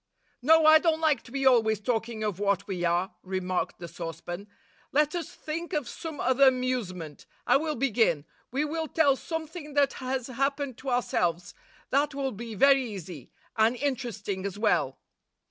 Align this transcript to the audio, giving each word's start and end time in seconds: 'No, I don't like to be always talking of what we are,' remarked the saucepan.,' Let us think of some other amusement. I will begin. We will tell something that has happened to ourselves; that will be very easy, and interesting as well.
'No, 0.41 0.65
I 0.65 0.79
don't 0.79 0.99
like 0.99 1.21
to 1.25 1.31
be 1.31 1.45
always 1.45 1.79
talking 1.79 2.23
of 2.23 2.39
what 2.39 2.65
we 2.65 2.83
are,' 2.83 3.13
remarked 3.21 3.77
the 3.77 3.87
saucepan.,' 3.87 4.47
Let 4.91 5.13
us 5.13 5.29
think 5.35 5.73
of 5.73 5.87
some 5.87 6.19
other 6.19 6.47
amusement. 6.47 7.27
I 7.45 7.57
will 7.57 7.75
begin. 7.75 8.25
We 8.51 8.65
will 8.65 8.87
tell 8.87 9.15
something 9.15 9.75
that 9.75 9.93
has 10.01 10.25
happened 10.25 10.79
to 10.79 10.89
ourselves; 10.89 11.53
that 11.91 12.15
will 12.15 12.31
be 12.31 12.55
very 12.55 12.83
easy, 12.83 13.29
and 13.55 13.75
interesting 13.75 14.43
as 14.43 14.57
well. 14.57 14.97